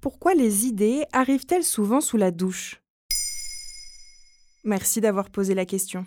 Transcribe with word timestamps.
Pourquoi 0.00 0.34
les 0.34 0.66
idées 0.66 1.04
arrivent-elles 1.12 1.64
souvent 1.64 2.00
sous 2.00 2.16
la 2.16 2.30
douche? 2.30 2.82
Merci 4.64 5.00
d'avoir 5.00 5.30
posé 5.30 5.54
la 5.54 5.64
question. 5.64 6.04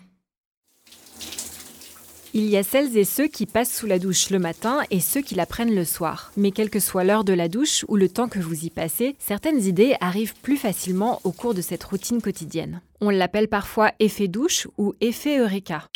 Il 2.38 2.44
y 2.44 2.58
a 2.58 2.62
celles 2.62 2.98
et 2.98 3.04
ceux 3.04 3.28
qui 3.28 3.46
passent 3.46 3.74
sous 3.74 3.86
la 3.86 3.98
douche 3.98 4.28
le 4.28 4.38
matin 4.38 4.82
et 4.90 5.00
ceux 5.00 5.22
qui 5.22 5.34
la 5.34 5.46
prennent 5.46 5.74
le 5.74 5.86
soir. 5.86 6.32
Mais 6.36 6.50
quelle 6.50 6.68
que 6.68 6.80
soit 6.80 7.04
l'heure 7.04 7.24
de 7.24 7.32
la 7.32 7.48
douche 7.48 7.86
ou 7.88 7.96
le 7.96 8.10
temps 8.10 8.28
que 8.28 8.38
vous 8.38 8.66
y 8.66 8.68
passez, 8.68 9.16
certaines 9.18 9.62
idées 9.62 9.94
arrivent 10.00 10.34
plus 10.42 10.58
facilement 10.58 11.18
au 11.24 11.32
cours 11.32 11.54
de 11.54 11.62
cette 11.62 11.84
routine 11.84 12.20
quotidienne. 12.20 12.82
On 13.00 13.08
l'appelle 13.08 13.48
parfois 13.48 13.92
effet 14.00 14.28
douche 14.28 14.68
ou 14.76 14.92
effet 15.00 15.38
Eureka. 15.38 15.88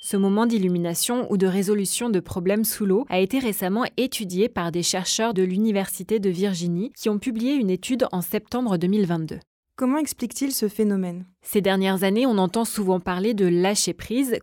Ce 0.00 0.16
moment 0.16 0.46
d'illumination 0.46 1.30
ou 1.30 1.36
de 1.36 1.48
résolution 1.48 2.08
de 2.08 2.20
problèmes 2.20 2.64
sous 2.64 2.86
l'eau 2.86 3.04
a 3.08 3.18
été 3.18 3.40
récemment 3.40 3.84
étudié 3.96 4.48
par 4.48 4.70
des 4.70 4.84
chercheurs 4.84 5.34
de 5.34 5.42
l'Université 5.42 6.20
de 6.20 6.30
Virginie 6.30 6.92
qui 6.96 7.08
ont 7.08 7.18
publié 7.18 7.54
une 7.54 7.68
étude 7.68 8.06
en 8.12 8.22
septembre 8.22 8.76
2022. 8.76 9.40
Comment 9.76 9.98
explique-t-il 9.98 10.52
ce 10.52 10.68
phénomène? 10.68 11.26
Ces 11.42 11.60
dernières 11.60 12.04
années, 12.04 12.26
on 12.26 12.38
entend 12.38 12.64
souvent 12.64 13.00
parler 13.00 13.34
de 13.34 13.46
lâcher 13.46 13.92
prise, 13.92 14.38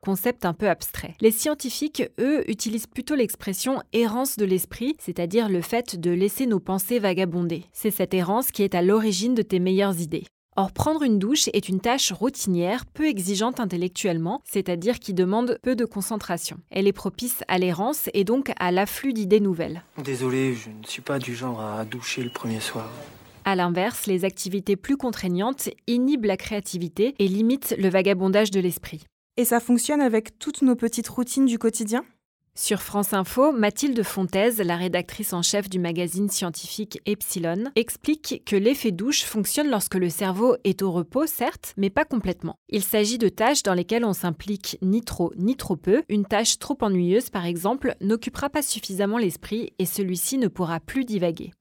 concept 0.00 0.46
un 0.46 0.54
peu 0.54 0.68
abstrait. 0.68 1.16
Les 1.20 1.30
scientifiques, 1.30 2.02
eux, 2.18 2.42
utilisent 2.50 2.86
plutôt 2.86 3.14
l'expression 3.14 3.82
errance 3.92 4.36
de 4.36 4.46
l'esprit, 4.46 4.96
c'est-à-dire 4.98 5.50
le 5.50 5.60
fait 5.60 6.00
de 6.00 6.10
laisser 6.10 6.46
nos 6.46 6.60
pensées 6.60 6.98
vagabonder. 6.98 7.64
C'est 7.72 7.90
cette 7.90 8.14
errance 8.14 8.50
qui 8.50 8.62
est 8.62 8.74
à 8.74 8.82
l'origine 8.82 9.34
de 9.34 9.42
tes 9.42 9.60
meilleures 9.60 10.00
idées. 10.00 10.24
Or, 10.54 10.70
prendre 10.70 11.02
une 11.02 11.18
douche 11.18 11.48
est 11.54 11.70
une 11.70 11.80
tâche 11.80 12.12
routinière, 12.12 12.84
peu 12.84 13.06
exigeante 13.06 13.58
intellectuellement, 13.58 14.42
c'est-à-dire 14.44 14.98
qui 14.98 15.14
demande 15.14 15.58
peu 15.62 15.74
de 15.74 15.86
concentration. 15.86 16.58
Elle 16.70 16.86
est 16.86 16.92
propice 16.92 17.42
à 17.48 17.56
l'errance 17.56 18.10
et 18.12 18.24
donc 18.24 18.52
à 18.58 18.70
l'afflux 18.70 19.14
d'idées 19.14 19.40
nouvelles. 19.40 19.82
Désolé, 20.04 20.54
je 20.54 20.68
ne 20.68 20.84
suis 20.84 21.00
pas 21.00 21.18
du 21.18 21.34
genre 21.34 21.58
à 21.62 21.86
doucher 21.86 22.22
le 22.22 22.30
premier 22.30 22.60
soir. 22.60 22.90
À 23.46 23.56
l'inverse, 23.56 24.06
les 24.06 24.26
activités 24.26 24.76
plus 24.76 24.98
contraignantes 24.98 25.70
inhibent 25.86 26.26
la 26.26 26.36
créativité 26.36 27.14
et 27.18 27.28
limitent 27.28 27.74
le 27.78 27.88
vagabondage 27.88 28.50
de 28.50 28.60
l'esprit. 28.60 29.00
Et 29.38 29.46
ça 29.46 29.58
fonctionne 29.58 30.02
avec 30.02 30.38
toutes 30.38 30.60
nos 30.60 30.76
petites 30.76 31.08
routines 31.08 31.46
du 31.46 31.58
quotidien? 31.58 32.04
Sur 32.54 32.82
France 32.82 33.12
Info, 33.12 33.50
Mathilde 33.50 34.02
Fontaise, 34.02 34.58
la 34.58 34.76
rédactrice 34.76 35.32
en 35.32 35.42
chef 35.42 35.70
du 35.70 35.78
magazine 35.78 36.28
scientifique 36.28 37.00
Epsilon, 37.06 37.70
explique 37.76 38.42
que 38.44 38.56
l'effet 38.56 38.92
douche 38.92 39.24
fonctionne 39.24 39.70
lorsque 39.70 39.94
le 39.94 40.10
cerveau 40.10 40.56
est 40.64 40.82
au 40.82 40.92
repos, 40.92 41.26
certes, 41.26 41.72
mais 41.76 41.90
pas 41.90 42.04
complètement. 42.04 42.56
Il 42.68 42.82
s'agit 42.82 43.18
de 43.18 43.28
tâches 43.28 43.62
dans 43.62 43.74
lesquelles 43.74 44.04
on 44.04 44.12
s'implique 44.12 44.78
ni 44.82 45.00
trop 45.00 45.32
ni 45.36 45.56
trop 45.56 45.76
peu. 45.76 46.02
Une 46.08 46.26
tâche 46.26 46.58
trop 46.58 46.76
ennuyeuse, 46.82 47.30
par 47.30 47.46
exemple, 47.46 47.94
n'occupera 48.00 48.50
pas 48.50 48.62
suffisamment 48.62 49.18
l'esprit 49.18 49.72
et 49.78 49.86
celui-ci 49.86 50.38
ne 50.38 50.48
pourra 50.48 50.78
plus 50.80 51.04
divaguer. 51.04 51.52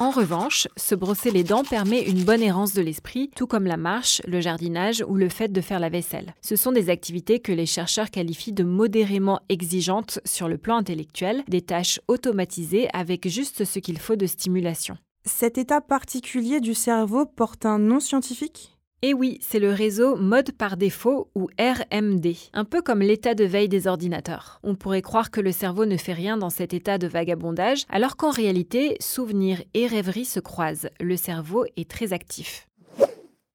En 0.00 0.10
revanche, 0.10 0.66
se 0.76 0.96
brosser 0.96 1.30
les 1.30 1.44
dents 1.44 1.62
permet 1.62 2.02
une 2.02 2.24
bonne 2.24 2.42
errance 2.42 2.74
de 2.74 2.82
l'esprit, 2.82 3.30
tout 3.36 3.46
comme 3.46 3.64
la 3.64 3.76
marche, 3.76 4.20
le 4.26 4.40
jardinage 4.40 5.04
ou 5.06 5.14
le 5.14 5.28
fait 5.28 5.52
de 5.52 5.60
faire 5.60 5.78
la 5.78 5.88
vaisselle. 5.88 6.34
Ce 6.42 6.56
sont 6.56 6.72
des 6.72 6.90
activités 6.90 7.38
que 7.38 7.52
les 7.52 7.66
chercheurs 7.66 8.10
qualifient 8.10 8.52
de 8.52 8.64
modérément 8.64 9.40
exigeantes 9.48 10.18
sur 10.24 10.48
le 10.48 10.58
plan 10.58 10.78
intellectuel, 10.78 11.44
des 11.46 11.62
tâches 11.62 12.00
automatisées 12.08 12.88
avec 12.92 13.28
juste 13.28 13.64
ce 13.64 13.78
qu'il 13.78 14.00
faut 14.00 14.16
de 14.16 14.26
stimulation. 14.26 14.98
Cet 15.26 15.58
état 15.58 15.80
particulier 15.80 16.60
du 16.60 16.74
cerveau 16.74 17.24
porte 17.24 17.64
un 17.64 17.78
nom 17.78 18.00
scientifique? 18.00 18.73
Et 19.06 19.12
oui, 19.12 19.36
c'est 19.42 19.58
le 19.58 19.70
réseau 19.70 20.16
mode 20.16 20.52
par 20.52 20.78
défaut 20.78 21.28
ou 21.34 21.50
RMD, 21.60 22.26
un 22.54 22.64
peu 22.64 22.80
comme 22.80 23.00
l'état 23.00 23.34
de 23.34 23.44
veille 23.44 23.68
des 23.68 23.86
ordinateurs. 23.86 24.60
On 24.62 24.76
pourrait 24.76 25.02
croire 25.02 25.30
que 25.30 25.42
le 25.42 25.52
cerveau 25.52 25.84
ne 25.84 25.98
fait 25.98 26.14
rien 26.14 26.38
dans 26.38 26.48
cet 26.48 26.72
état 26.72 26.96
de 26.96 27.06
vagabondage, 27.06 27.84
alors 27.90 28.16
qu'en 28.16 28.30
réalité, 28.30 28.96
souvenirs 29.00 29.62
et 29.74 29.86
rêveries 29.86 30.24
se 30.24 30.40
croisent. 30.40 30.88
Le 31.02 31.18
cerveau 31.18 31.66
est 31.76 31.90
très 31.90 32.14
actif. 32.14 32.66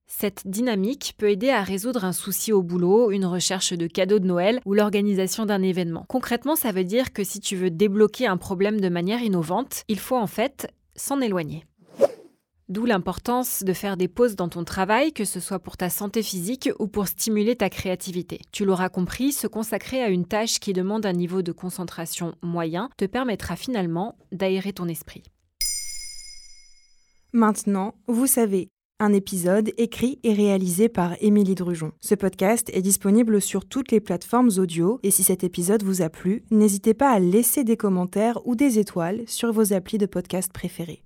Cette 0.06 0.44
dynamique 0.46 1.16
peut 1.18 1.32
aider 1.32 1.50
à 1.50 1.64
résoudre 1.64 2.06
un 2.06 2.14
souci 2.14 2.54
au 2.54 2.62
boulot, 2.62 3.10
une 3.10 3.26
recherche 3.26 3.74
de 3.74 3.88
cadeaux 3.88 4.20
de 4.20 4.28
Noël 4.28 4.62
ou 4.68 4.76
l'organisation 4.76 5.48
d'un 5.48 5.64
événement. 5.64 6.06
Concrètement, 6.10 6.56
ça 6.56 6.72
veut 6.72 6.84
dire 6.84 7.12
que 7.12 7.24
si 7.24 7.40
tu 7.40 7.56
veux 7.56 7.72
débloquer 7.72 8.28
un 8.28 8.38
problème 8.38 8.80
de 8.80 8.90
manière 8.90 9.24
innovante, 9.24 9.82
il 9.88 9.98
faut 9.98 10.18
en 10.18 10.28
fait 10.28 10.72
s'en 10.96 11.20
éloigner. 11.22 11.66
D'où 12.70 12.86
l'importance 12.86 13.64
de 13.64 13.74
faire 13.74 13.98
des 13.98 14.08
pauses 14.08 14.36
dans 14.36 14.48
ton 14.48 14.64
travail, 14.64 15.12
que 15.12 15.26
ce 15.26 15.40
soit 15.40 15.58
pour 15.58 15.76
ta 15.76 15.90
santé 15.90 16.22
physique 16.22 16.70
ou 16.78 16.88
pour 16.88 17.08
stimuler 17.08 17.56
ta 17.56 17.68
créativité. 17.68 18.42
Tu 18.52 18.64
l'auras 18.64 18.90
compris, 18.90 19.32
se 19.32 19.48
consacrer 19.48 20.04
à 20.04 20.10
une 20.10 20.28
tâche 20.28 20.60
qui 20.60 20.72
demande 20.72 21.08
un 21.08 21.14
niveau 21.14 21.42
de 21.42 21.52
concentration 21.52 22.36
moyen 22.44 22.92
te 22.96 23.06
permettra 23.06 23.56
finalement 23.56 24.20
d'aérer 24.32 24.72
ton 24.72 24.88
esprit. 24.88 25.24
Maintenant, 27.34 27.96
vous 28.08 28.28
savez, 28.28 28.70
un 29.00 29.14
épisode 29.14 29.72
écrit 29.78 30.20
et 30.22 30.34
réalisé 30.34 30.90
par 30.90 31.16
Émilie 31.22 31.56
Drujon. 31.56 31.92
Ce 32.02 32.14
podcast 32.14 32.70
est 32.72 32.84
disponible 32.84 33.42
sur 33.42 33.66
toutes 33.66 33.92
les 33.92 34.00
plateformes 34.00 34.52
audio 34.58 35.00
et 35.02 35.10
si 35.10 35.24
cet 35.24 35.44
épisode 35.44 35.82
vous 35.82 36.04
a 36.04 36.10
plu, 36.10 36.44
n'hésitez 36.52 36.94
pas 36.94 37.10
à 37.10 37.18
laisser 37.18 37.64
des 37.64 37.78
commentaires 37.78 38.46
ou 38.46 38.56
des 38.56 38.78
étoiles 38.78 39.24
sur 39.26 39.52
vos 39.52 39.74
applis 39.74 39.98
de 39.98 40.06
podcast 40.06 40.54
préférés. 40.54 41.02